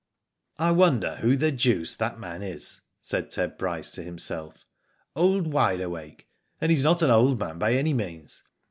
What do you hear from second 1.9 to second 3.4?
that man is," said